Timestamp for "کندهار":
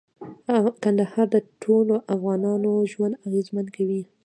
0.83-1.27